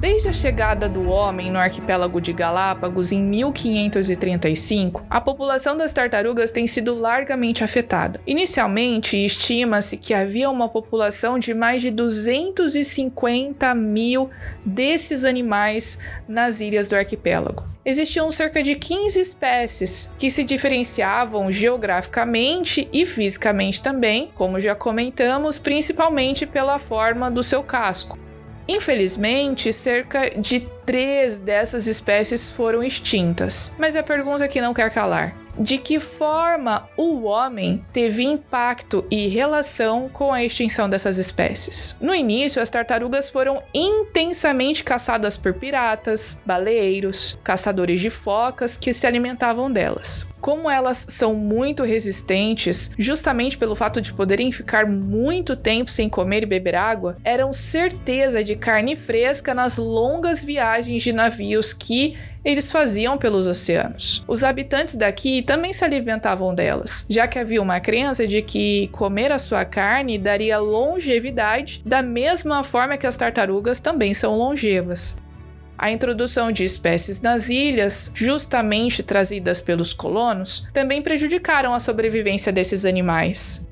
Desde 0.00 0.28
a 0.28 0.32
chegada 0.32 0.88
do 0.88 1.08
homem 1.08 1.50
no 1.50 1.58
arquipélago 1.58 2.20
de 2.20 2.32
Galápagos 2.32 3.10
em 3.10 3.20
1535, 3.20 5.04
a 5.10 5.20
população 5.20 5.76
das 5.76 5.92
tartarugas 5.92 6.52
tem 6.52 6.68
sido 6.68 6.94
largamente 6.94 7.64
afetada. 7.64 8.20
Inicialmente, 8.24 9.16
estima-se 9.16 9.96
que 9.96 10.14
havia 10.14 10.48
uma 10.48 10.68
população 10.68 11.36
de 11.36 11.52
mais 11.52 11.82
de 11.82 11.90
250 11.90 13.74
mil 13.74 14.30
desses 14.64 15.24
animais 15.24 15.98
nas 16.28 16.60
ilhas 16.60 16.86
do 16.86 16.94
arquipélago 16.94 17.64
existiam 17.84 18.30
cerca 18.30 18.62
de 18.62 18.74
15 18.74 19.18
espécies 19.18 20.14
que 20.18 20.28
se 20.28 20.44
diferenciavam 20.44 21.50
geograficamente 21.50 22.86
e 22.92 23.06
fisicamente 23.06 23.82
também, 23.82 24.30
como 24.34 24.60
já 24.60 24.74
comentamos, 24.74 25.56
principalmente 25.56 26.44
pela 26.44 26.78
forma 26.78 27.30
do 27.30 27.42
seu 27.42 27.62
casco. 27.62 28.27
Infelizmente, 28.68 29.72
cerca 29.72 30.30
de 30.30 30.60
três 30.84 31.38
dessas 31.38 31.86
espécies 31.86 32.50
foram 32.50 32.82
extintas. 32.82 33.74
Mas 33.78 33.96
a 33.96 34.02
pergunta 34.02 34.46
que 34.46 34.60
não 34.60 34.74
quer 34.74 34.92
calar: 34.92 35.34
de 35.58 35.78
que 35.78 35.98
forma 35.98 36.88
o 36.96 37.24
homem 37.24 37.84
teve 37.92 38.24
impacto 38.24 39.04
e 39.10 39.26
relação 39.26 40.08
com 40.08 40.32
a 40.32 40.44
extinção 40.44 40.88
dessas 40.88 41.18
espécies. 41.18 41.96
No 42.00 42.14
início, 42.14 42.62
as 42.62 42.70
tartarugas 42.70 43.28
foram 43.28 43.62
intensamente 43.74 44.84
caçadas 44.84 45.36
por 45.36 45.54
piratas, 45.54 46.40
baleeiros, 46.46 47.38
caçadores 47.42 48.00
de 48.00 48.10
focas 48.10 48.76
que 48.76 48.92
se 48.92 49.06
alimentavam 49.06 49.70
delas. 49.70 50.26
Como 50.40 50.70
elas 50.70 51.06
são 51.08 51.34
muito 51.34 51.82
resistentes, 51.82 52.90
justamente 52.98 53.58
pelo 53.58 53.74
fato 53.74 54.00
de 54.00 54.12
poderem 54.12 54.52
ficar 54.52 54.86
muito 54.86 55.56
tempo 55.56 55.90
sem 55.90 56.08
comer 56.08 56.42
e 56.42 56.46
beber 56.46 56.74
água, 56.74 57.16
eram 57.24 57.52
certeza 57.52 58.42
de 58.42 58.56
carne 58.56 58.94
fresca 58.94 59.54
nas 59.54 59.76
longas 59.76 60.44
viagens 60.44 61.02
de 61.02 61.12
navios 61.12 61.72
que 61.72 62.16
eles 62.44 62.70
faziam 62.70 63.18
pelos 63.18 63.46
oceanos. 63.46 64.24
Os 64.26 64.44
habitantes 64.44 64.94
daqui 64.94 65.42
também 65.42 65.72
se 65.72 65.84
alimentavam 65.84 66.54
delas, 66.54 67.04
já 67.08 67.26
que 67.26 67.38
havia 67.38 67.60
uma 67.60 67.80
crença 67.80 68.26
de 68.26 68.40
que 68.40 68.88
comer 68.88 69.32
a 69.32 69.38
sua 69.38 69.64
carne 69.64 70.18
daria 70.18 70.58
longevidade, 70.58 71.82
da 71.84 72.02
mesma 72.02 72.62
forma 72.62 72.96
que 72.96 73.06
as 73.06 73.16
tartarugas 73.16 73.78
também 73.78 74.14
são 74.14 74.36
longevas. 74.36 75.16
A 75.78 75.92
introdução 75.92 76.50
de 76.50 76.64
espécies 76.64 77.20
nas 77.20 77.48
ilhas, 77.48 78.10
justamente 78.12 79.00
trazidas 79.00 79.60
pelos 79.60 79.94
colonos, 79.94 80.66
também 80.72 81.00
prejudicaram 81.00 81.72
a 81.72 81.78
sobrevivência 81.78 82.52
desses 82.52 82.84
animais. 82.84 83.67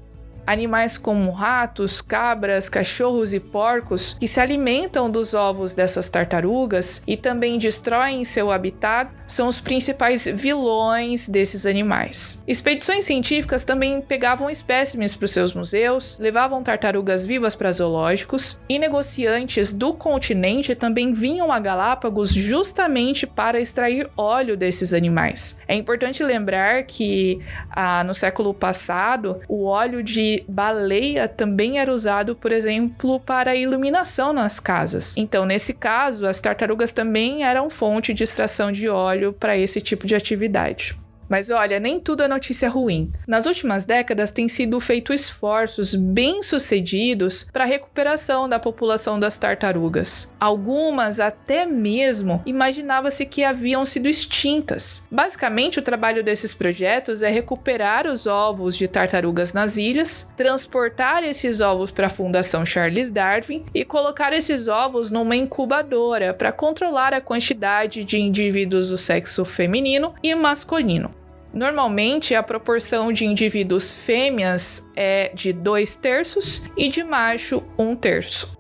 Animais 0.47 0.97
como 0.97 1.31
ratos, 1.33 2.01
cabras, 2.01 2.69
cachorros 2.69 3.35
e 3.35 3.41
porcos 3.41 4.15
que 4.15 4.29
se 4.29 4.41
alimentam 4.41 5.11
dos 5.11 5.35
ovos 5.35 5.75
dessas 5.75 6.09
tartarugas 6.09 7.03
e 7.07 7.17
também 7.17 7.59
destroem 7.59 8.25
seu 8.25 8.51
habitat 8.51 9.11
são 9.27 9.49
os 9.49 9.59
principais 9.59 10.27
vilões 10.27 11.29
desses 11.29 11.67
animais. 11.67 12.43
Expedições 12.47 13.05
científicas 13.05 13.65
também 13.65 14.01
pegavam 14.01 14.49
espécimes 14.49 15.15
para 15.15 15.25
os 15.25 15.33
seus 15.33 15.53
museus, 15.53 16.17
levavam 16.19 16.63
tartarugas 16.63 17.27
vivas 17.27 17.55
para 17.55 17.73
zoológicos 17.73 18.59
e 18.69 18.79
negociantes 18.79 19.73
do 19.73 19.93
continente 19.93 20.75
também 20.75 21.13
vinham 21.13 21.51
a 21.51 21.59
Galápagos 21.59 22.33
justamente 22.33 23.27
para 23.27 23.61
extrair 23.61 24.09
óleo 24.17 24.57
desses 24.57 24.95
animais. 24.95 25.59
É 25.67 25.75
importante 25.75 26.23
lembrar 26.23 26.85
que 26.85 27.41
ah, 27.71 28.05
no 28.05 28.15
século 28.15 28.55
passado 28.55 29.41
o 29.49 29.65
óleo 29.65 30.03
de 30.03 30.36
baleia 30.49 31.29
também 31.29 31.79
era 31.79 31.93
usado, 31.93 32.35
por 32.35 32.53
exemplo, 32.53 33.21
para 33.21 33.57
iluminação 33.57 34.33
nas 34.33 34.59
casas. 34.59 35.17
Então, 35.17 35.47
nesse 35.47 35.73
caso, 35.73 36.27
as 36.27 36.41
tartarugas 36.41 36.93
também 36.93 37.45
eram 37.45 37.71
fonte 37.71 38.13
de 38.13 38.25
extração 38.25 38.73
de 38.73 38.89
óleo 38.89 39.33
para 39.33 39.57
esse 39.57 39.81
tipo 39.81 40.07
de 40.07 40.15
atividade. 40.15 40.97
Mas 41.29 41.51
olha, 41.51 41.81
nem 41.81 41.99
tudo 41.99 42.23
é 42.23 42.29
notícia 42.29 42.69
ruim. 42.69 43.11
Nas 43.27 43.47
últimas 43.47 43.85
décadas 43.85 44.31
têm 44.31 44.49
sido 44.49 44.79
feitos 44.81 45.21
esforços 45.23 45.95
bem-sucedidos 45.95 47.45
para 47.53 47.65
a 47.65 47.67
recuperação 47.67 48.49
da 48.49 48.59
população 48.59 49.19
das 49.19 49.37
tartarugas. 49.37 50.33
Algumas 50.39 51.19
até 51.19 51.67
mesmo 51.67 52.43
imaginava-se 52.47 53.27
que 53.27 53.43
haviam 53.43 53.85
sido 53.85 54.09
extintas. 54.09 55.07
Basicamente, 55.11 55.79
o 55.79 55.83
trabalho 55.83 56.23
desses 56.23 56.55
projetos 56.55 57.23
é 57.23 57.31
recuperar 57.31 58.07
os 58.07 58.27
ovos 58.27 58.77
de 58.77 58.87
tartarugas 58.87 59.53
nas 59.53 59.77
ilhas, 59.77 60.31
transportar 60.37 61.25
esses 61.25 61.61
ovos 61.61 61.91
para 61.91 62.07
a 62.07 62.11
Fundação 62.11 62.65
Charles 62.65 63.11
Darwin 63.11 63.65
e 63.75 63.85
colocar 63.85 64.33
esses 64.33 64.69
ovos 64.69 65.11
numa 65.11 65.35
incubadora 65.35 66.35
para 66.35 66.53
controlar 66.53 67.13
a 67.13 67.21
quantidade 67.21 68.05
de 68.05 68.19
indivíduos 68.19 68.91
do 68.91 68.97
sexo 68.97 69.45
feminino 69.45 70.15
e 70.23 70.35
masculino. 70.35 71.16
Normalmente, 71.57 72.35
a 72.35 72.43
proporção 72.43 73.11
de 73.11 73.25
indivíduos 73.25 73.91
fêmeas 73.91 74.87
é 74.95 75.31
de 75.35 75.55
dois 75.55 75.97
terços 75.97 76.63
e 76.77 76.91
de 76.91 77.03
macho, 77.03 77.63
um 77.79 77.97
terço. 77.97 78.55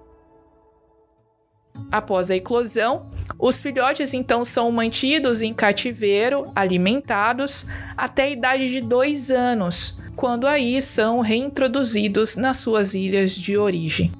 Após 1.92 2.30
a 2.30 2.36
eclosão, 2.36 3.10
os 3.38 3.60
filhotes 3.60 4.14
então 4.14 4.46
são 4.46 4.72
mantidos 4.72 5.42
em 5.42 5.52
cativeiro, 5.52 6.50
alimentados, 6.54 7.66
até 7.94 8.22
a 8.22 8.30
idade 8.30 8.70
de 8.70 8.80
dois 8.80 9.30
anos, 9.30 10.00
quando 10.16 10.46
aí 10.46 10.80
são 10.80 11.20
reintroduzidos 11.20 12.34
nas 12.34 12.56
suas 12.56 12.94
ilhas 12.94 13.36
de 13.36 13.58
origem. 13.58 14.10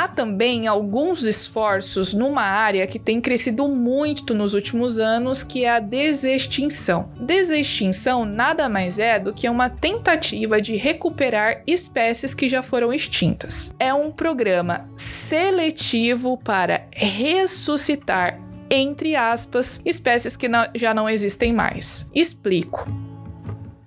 Há 0.00 0.08
também 0.08 0.66
alguns 0.66 1.24
esforços 1.24 2.14
numa 2.14 2.40
área 2.40 2.86
que 2.86 2.98
tem 2.98 3.20
crescido 3.20 3.68
muito 3.68 4.32
nos 4.32 4.54
últimos 4.54 4.98
anos, 4.98 5.42
que 5.42 5.66
é 5.66 5.72
a 5.72 5.78
desextinção. 5.78 7.10
Desextinção 7.20 8.24
nada 8.24 8.66
mais 8.66 8.98
é 8.98 9.18
do 9.20 9.34
que 9.34 9.46
uma 9.46 9.68
tentativa 9.68 10.58
de 10.58 10.74
recuperar 10.74 11.62
espécies 11.66 12.32
que 12.32 12.48
já 12.48 12.62
foram 12.62 12.94
extintas. 12.94 13.74
É 13.78 13.92
um 13.92 14.10
programa 14.10 14.88
seletivo 14.96 16.38
para 16.38 16.86
ressuscitar 16.92 18.40
entre 18.70 19.16
aspas, 19.16 19.82
espécies 19.84 20.34
que 20.34 20.48
não, 20.48 20.64
já 20.76 20.94
não 20.94 21.10
existem 21.10 21.52
mais. 21.52 22.08
Explico. 22.14 23.09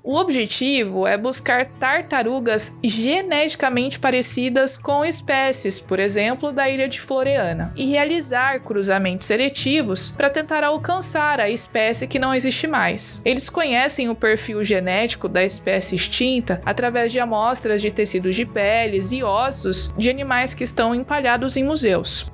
O 0.06 0.18
objetivo 0.18 1.08
é 1.08 1.18
buscar 1.18 1.66
tartarugas 1.66 2.78
geneticamente 2.84 3.98
parecidas 3.98 4.78
com 4.78 5.06
espécies, 5.06 5.80
por 5.80 5.98
exemplo, 5.98 6.52
da 6.52 6.70
ilha 6.70 6.90
de 6.90 7.00
Floreana, 7.00 7.72
e 7.74 7.86
realizar 7.86 8.60
cruzamentos 8.60 9.26
seletivos 9.26 10.12
para 10.12 10.30
tentar 10.30 10.62
alcançar 10.62 11.40
a 11.40 11.50
espécie 11.50 12.06
que 12.06 12.20
não 12.20 12.36
existe 12.36 12.68
mais. 12.68 13.22
Eles 13.24 13.50
conhecem 13.50 14.10
o 14.10 14.16
perfil 14.16 14.62
genético 14.62 15.30
da 15.30 15.46
espécie 15.46 15.96
extinta 15.96 16.60
através 16.66 17.10
de 17.10 17.22
amostras 17.22 17.82
de 17.82 17.90
tecidos 17.90 18.36
de 18.36 18.46
peles 18.46 19.14
e 19.14 19.24
ossos 19.24 19.94
de 19.98 20.10
animais 20.10 20.54
que 20.54 20.66
estão 20.66 20.94
empalhados 20.94 21.56
em 21.56 21.64
museus. 21.64 22.33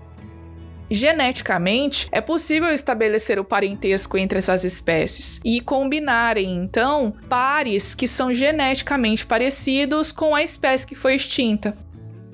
Geneticamente, 0.91 2.08
é 2.12 2.19
possível 2.19 2.69
estabelecer 2.69 3.39
o 3.39 3.43
parentesco 3.43 4.17
entre 4.17 4.39
essas 4.39 4.63
espécies 4.63 5.39
e 5.46 5.62
combinarem, 5.62 6.55
então, 6.55 7.12
pares 7.29 7.93
que 7.93 8.08
são 8.08 8.34
geneticamente 8.34 9.25
parecidos 9.25 10.12
com 10.12 10.34
a 10.34 10.41
espécie 10.41 10.88
que 10.88 10.96
foi 10.96 11.15
extinta. 11.15 11.77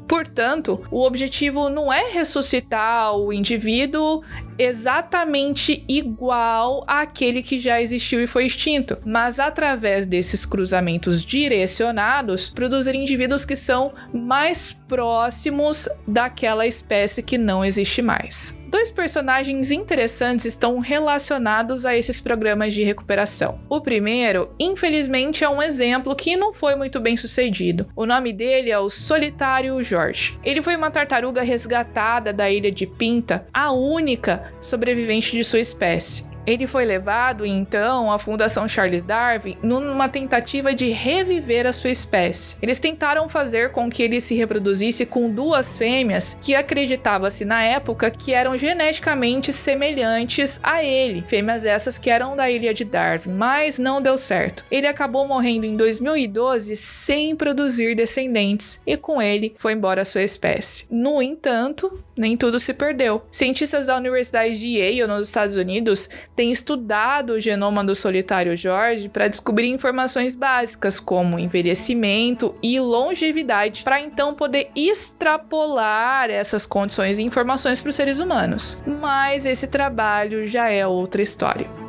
Portanto, 0.08 0.86
o 0.92 1.04
objetivo 1.04 1.68
não 1.70 1.92
é 1.92 2.12
ressuscitar 2.12 3.16
o 3.16 3.34
indivíduo 3.34 4.22
exatamente 4.58 5.84
igual 5.88 6.84
àquele 6.88 7.42
que 7.42 7.58
já 7.58 7.82
existiu 7.82 8.22
e 8.22 8.28
foi 8.28 8.46
extinto, 8.46 8.98
mas 9.06 9.40
através 9.40 10.06
desses 10.06 10.46
cruzamentos 10.46 11.24
direcionados, 11.24 12.50
produzir 12.50 12.96
indivíduos 12.96 13.46
que 13.46 13.56
são 13.56 13.94
mais 14.14 14.74
próximos 14.88 15.90
daquela 16.08 16.66
espécie 16.66 17.24
que 17.24 17.38
não 17.38 17.64
existe 17.64 18.02
mais. 18.02 18.60
Dois 18.68 18.92
personagens 18.92 19.72
interessantes 19.72 20.46
estão 20.46 20.80
relacionados 20.80 21.86
a 21.86 21.96
esses 21.96 22.20
programas 22.20 22.74
de 22.74 22.84
recuperação. 22.84 23.60
O 23.70 23.80
primeiro, 23.80 24.50
infelizmente, 24.60 25.46
é 25.46 25.50
um 25.50 25.62
exemplo 25.62 26.14
que 26.14 26.36
não 26.36 26.52
foi 26.52 26.76
muito 26.76 27.00
bem 27.00 27.16
sucedido. 27.16 27.88
O 27.96 28.06
nome 28.06 28.34
dele 28.34 28.72
é 28.72 28.78
o 28.78 28.90
Solitário 28.90 29.82
Jorge. 29.82 30.38
Ele 30.44 30.62
foi 30.62 30.76
uma 30.76 30.92
tartaruga 30.92 31.42
resgatada 31.42 32.34
da 32.34 32.52
ilha 32.52 32.70
de 32.70 32.86
Pinta, 32.86 33.48
a 33.54 33.72
única 33.72 34.45
sobrevivente 34.62 35.36
de 35.36 35.44
sua 35.44 35.60
espécie. 35.60 36.35
Ele 36.46 36.68
foi 36.68 36.86
levado 36.86 37.46
então 37.46 38.12
à 38.12 38.20
Fundação 38.20 38.68
Charles 38.68 39.04
Darwin 39.04 39.58
numa 39.62 40.08
tentativa 40.08 40.74
de 40.74 40.90
reviver 40.90 41.66
a 41.66 41.74
sua 41.74 41.90
espécie. 41.90 42.58
Eles 42.62 42.80
tentaram 42.80 43.28
fazer 43.28 43.72
com 43.72 43.90
que 43.90 44.04
ele 44.04 44.22
se 44.22 44.36
reproduzisse 44.36 45.06
com 45.06 45.30
duas 45.30 45.78
fêmeas 45.78 46.38
que 46.42 46.56
acreditava-se 46.56 47.46
na 47.46 47.64
época 47.64 48.12
que 48.12 48.34
eram 48.34 48.58
geneticamente 48.58 49.52
semelhantes 49.52 50.60
a 50.62 50.84
ele, 50.84 51.24
fêmeas 51.28 51.66
essas 51.66 51.98
que 51.98 52.10
eram 52.10 52.36
da 52.36 52.50
ilha 52.50 52.74
de 52.74 52.86
Darwin, 52.86 53.32
mas 53.32 53.80
não 53.80 54.02
deu 54.02 54.18
certo. 54.18 54.66
Ele 54.70 54.88
acabou 54.88 55.28
morrendo 55.28 55.66
em 55.66 55.76
2012 55.76 56.76
sem 56.76 57.36
produzir 57.36 57.96
descendentes 57.96 58.82
e 58.86 58.98
com 58.98 59.22
ele 59.22 59.56
foi 59.58 59.74
embora 59.74 60.02
a 60.02 60.06
sua 60.06 60.24
espécie. 60.24 60.86
No 60.90 61.22
entanto, 61.22 62.04
nem 62.18 62.38
tudo 62.38 62.60
se 62.60 62.74
perdeu. 62.74 63.24
Cientistas 63.30 63.88
da 63.88 63.98
Universidade 63.98 64.58
de 64.60 64.78
Yale, 64.78 65.08
nos 65.08 65.28
Estados 65.28 65.58
Unidos, 65.58 66.10
têm 66.36 66.52
estudado 66.52 67.34
o 67.34 67.40
genoma 67.40 67.84
do 67.84 67.96
solitário 67.96 68.56
George 68.58 69.10
para 69.10 69.28
descobrir 69.28 69.70
informações 69.70 70.36
básicas 70.36 71.00
como 71.00 71.40
envelhecimento 71.40 72.56
e 72.62 72.80
longevidade, 72.80 73.84
para 73.84 74.02
então 74.02 74.34
poder 74.34 74.70
extrapolar 74.76 76.30
essas 76.30 76.66
condições 76.66 77.20
e 77.20 77.24
informações 77.24 77.80
para 77.80 77.90
os 77.90 77.96
seres 77.96 78.20
humanos. 78.20 78.84
Mas 78.86 79.46
esse 79.46 79.68
trabalho 79.68 80.46
já 80.46 80.70
é 80.70 80.86
outra 80.86 81.22
história. 81.22 81.85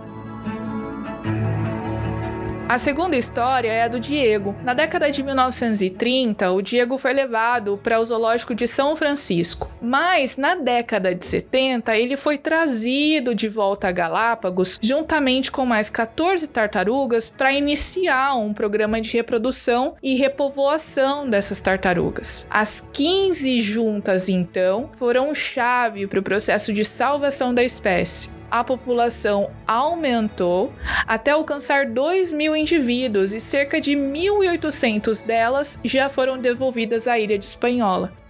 A 2.68 2.78
segunda 2.78 3.16
história 3.16 3.70
é 3.70 3.84
a 3.84 3.88
do 3.88 4.00
Diego. 4.00 4.52
Na 4.64 4.74
década 4.74 5.08
de 5.08 5.22
1930, 5.22 6.50
o 6.50 6.60
Diego 6.60 6.98
foi 6.98 7.12
levado 7.12 7.78
para 7.80 8.00
o 8.00 8.04
zoológico 8.04 8.56
de 8.56 8.66
São 8.66 8.96
Francisco, 8.96 9.70
mas 9.80 10.36
na 10.36 10.56
década 10.56 11.14
de 11.14 11.24
70 11.24 11.96
ele 11.96 12.16
foi 12.16 12.36
trazido 12.36 13.36
de 13.36 13.48
volta 13.48 13.86
a 13.86 13.92
Galápagos 13.92 14.80
juntamente 14.82 15.52
com 15.52 15.64
mais 15.64 15.88
14 15.88 16.48
tartarugas 16.48 17.28
para 17.28 17.52
iniciar 17.52 18.34
um 18.34 18.52
programa 18.52 19.00
de 19.00 19.16
reprodução 19.16 19.94
e 20.02 20.16
repovoação 20.16 21.30
dessas 21.30 21.60
tartarugas. 21.60 22.48
As 22.50 22.80
15 22.92 23.60
juntas, 23.60 24.28
então, 24.28 24.90
foram 24.96 25.32
chave 25.32 26.08
para 26.08 26.18
o 26.18 26.22
processo 26.22 26.72
de 26.72 26.84
salvação 26.84 27.54
da 27.54 27.62
espécie 27.62 28.35
a 28.50 28.64
população 28.64 29.50
aumentou 29.66 30.72
até 31.06 31.30
alcançar 31.30 31.86
2 31.86 32.32
mil 32.32 32.56
indivíduos 32.56 33.34
e 33.34 33.40
cerca 33.40 33.80
de 33.80 33.92
1.800 33.92 35.24
delas 35.24 35.78
já 35.84 36.08
foram 36.08 36.38
devolvidas 36.38 37.06
à 37.06 37.18
ilha 37.18 37.38
de 37.38 37.44
Espanhola. 37.44 38.25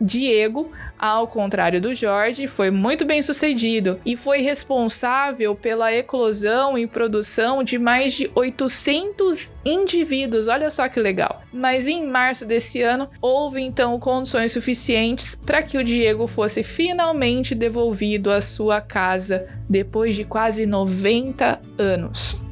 Diego, 0.00 0.70
ao 0.98 1.28
contrário 1.28 1.80
do 1.80 1.94
Jorge, 1.94 2.46
foi 2.46 2.70
muito 2.70 3.04
bem 3.04 3.20
sucedido 3.20 4.00
e 4.04 4.16
foi 4.16 4.40
responsável 4.40 5.54
pela 5.54 5.92
eclosão 5.92 6.78
e 6.78 6.86
produção 6.86 7.62
de 7.62 7.78
mais 7.78 8.14
de 8.14 8.30
800 8.34 9.52
indivíduos. 9.64 10.48
Olha 10.48 10.70
só 10.70 10.88
que 10.88 10.98
legal. 10.98 11.42
Mas 11.52 11.86
em 11.86 12.06
março 12.06 12.46
desse 12.46 12.80
ano, 12.82 13.08
houve 13.20 13.60
então 13.60 13.98
condições 13.98 14.52
suficientes 14.52 15.34
para 15.34 15.62
que 15.62 15.76
o 15.76 15.84
Diego 15.84 16.26
fosse 16.26 16.62
finalmente 16.62 17.54
devolvido 17.54 18.30
à 18.30 18.40
sua 18.40 18.80
casa 18.80 19.46
depois 19.68 20.14
de 20.16 20.24
quase 20.24 20.66
90 20.66 21.60
anos. 21.78 22.49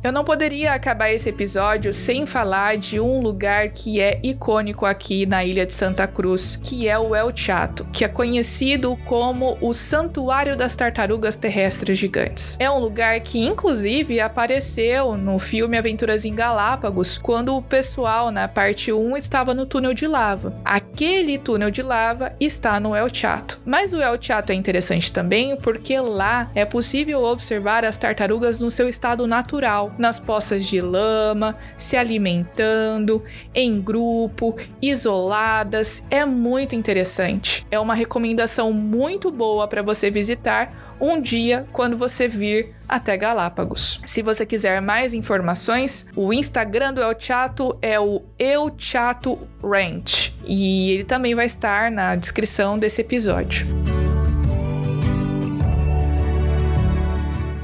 Eu 0.00 0.12
não 0.12 0.22
poderia 0.22 0.74
acabar 0.74 1.10
esse 1.10 1.28
episódio 1.28 1.92
sem 1.92 2.24
falar 2.24 2.76
de 2.76 3.00
um 3.00 3.20
lugar 3.20 3.70
que 3.70 4.00
é 4.00 4.20
icônico 4.22 4.86
aqui 4.86 5.26
na 5.26 5.44
ilha 5.44 5.66
de 5.66 5.74
Santa 5.74 6.06
Cruz, 6.06 6.54
que 6.62 6.86
é 6.86 6.96
o 6.96 7.16
El 7.16 7.32
Chato, 7.34 7.84
que 7.92 8.04
é 8.04 8.08
conhecido 8.08 8.96
como 9.06 9.58
o 9.60 9.72
Santuário 9.72 10.56
das 10.56 10.76
Tartarugas 10.76 11.34
Terrestres 11.34 11.98
Gigantes. 11.98 12.56
É 12.60 12.70
um 12.70 12.78
lugar 12.78 13.18
que, 13.20 13.44
inclusive, 13.44 14.20
apareceu 14.20 15.16
no 15.16 15.36
filme 15.40 15.76
Aventuras 15.76 16.24
em 16.24 16.32
Galápagos, 16.32 17.18
quando 17.18 17.56
o 17.56 17.62
pessoal 17.62 18.30
na 18.30 18.46
parte 18.46 18.92
1 18.92 19.16
estava 19.16 19.52
no 19.52 19.66
túnel 19.66 19.94
de 19.94 20.06
lava. 20.06 20.54
Aquele 20.98 21.38
túnel 21.38 21.70
de 21.70 21.80
lava 21.80 22.32
está 22.40 22.80
no 22.80 22.92
El 22.92 23.08
Chato. 23.08 23.60
Mas 23.64 23.92
o 23.94 24.02
El 24.02 24.20
Chato 24.20 24.50
é 24.50 24.54
interessante 24.54 25.12
também 25.12 25.56
porque 25.56 25.96
lá 26.00 26.50
é 26.56 26.64
possível 26.64 27.22
observar 27.22 27.84
as 27.84 27.96
tartarugas 27.96 28.58
no 28.58 28.68
seu 28.68 28.88
estado 28.88 29.24
natural 29.24 29.94
nas 29.96 30.18
poças 30.18 30.66
de 30.66 30.80
lama, 30.80 31.56
se 31.76 31.96
alimentando, 31.96 33.22
em 33.54 33.80
grupo, 33.80 34.56
isoladas. 34.82 36.02
É 36.10 36.24
muito 36.24 36.74
interessante. 36.74 37.64
É 37.70 37.78
uma 37.78 37.94
recomendação 37.94 38.72
muito 38.72 39.30
boa 39.30 39.68
para 39.68 39.82
você 39.82 40.10
visitar 40.10 40.87
um 41.00 41.20
dia 41.20 41.66
quando 41.72 41.96
você 41.96 42.28
vir 42.28 42.74
até 42.88 43.16
Galápagos. 43.16 44.00
Se 44.06 44.22
você 44.22 44.46
quiser 44.46 44.80
mais 44.80 45.12
informações, 45.12 46.08
o 46.16 46.32
Instagram 46.32 46.94
do 46.94 47.02
El 47.02 47.14
Chato 47.18 47.76
é 47.82 48.00
o 48.00 48.22
El 48.38 48.74
Chato 48.78 49.38
Ranch 49.62 50.32
e 50.44 50.92
ele 50.92 51.04
também 51.04 51.34
vai 51.34 51.46
estar 51.46 51.90
na 51.90 52.16
descrição 52.16 52.78
desse 52.78 53.02
episódio. 53.02 53.66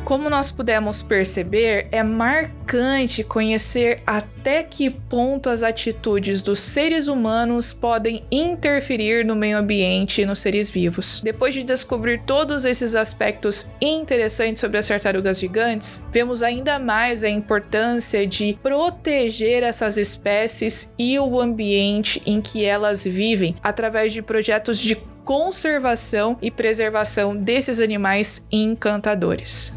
Como 0.04 0.28
nós 0.28 0.50
pudemos 0.50 1.00
perceber, 1.00 1.88
é 1.90 2.02
marcante 2.02 3.24
conhecer 3.24 4.02
até 4.06 4.62
que 4.62 4.90
ponto 4.90 5.48
as 5.48 5.62
atitudes 5.62 6.42
dos 6.42 6.58
seres 6.58 7.08
humanos 7.08 7.72
podem 7.72 8.22
interferir 8.30 9.24
no 9.24 9.34
meio 9.34 9.56
ambiente 9.56 10.20
e 10.20 10.26
nos 10.26 10.40
seres 10.40 10.68
vivos. 10.68 11.22
Depois 11.24 11.54
de 11.54 11.62
descobrir 11.62 12.20
todos 12.26 12.66
esses 12.66 12.94
aspectos 12.94 13.70
interessantes 13.80 14.60
sobre 14.60 14.76
as 14.76 14.86
tartarugas 14.86 15.40
gigantes, 15.40 16.06
vemos 16.12 16.42
ainda 16.42 16.78
mais 16.78 17.24
a 17.24 17.28
importância 17.30 18.26
de 18.26 18.58
proteger 18.62 19.62
essas 19.62 19.96
espécies 19.96 20.92
e 20.98 21.18
o 21.18 21.40
ambiente 21.40 22.20
em 22.26 22.42
que 22.42 22.62
elas 22.62 23.04
vivem 23.04 23.56
através 23.62 24.12
de 24.12 24.20
projetos 24.20 24.78
de 24.78 24.96
conservação 25.24 26.36
e 26.42 26.50
preservação 26.50 27.34
desses 27.34 27.80
animais 27.80 28.46
encantadores. 28.52 29.72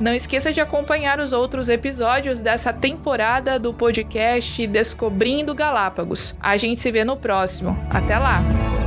Não 0.00 0.14
esqueça 0.14 0.52
de 0.52 0.60
acompanhar 0.60 1.18
os 1.18 1.32
outros 1.32 1.68
episódios 1.68 2.40
dessa 2.40 2.72
temporada 2.72 3.58
do 3.58 3.74
podcast 3.74 4.64
Descobrindo 4.66 5.54
Galápagos. 5.54 6.36
A 6.40 6.56
gente 6.56 6.80
se 6.80 6.90
vê 6.92 7.04
no 7.04 7.16
próximo. 7.16 7.76
Até 7.90 8.16
lá! 8.16 8.77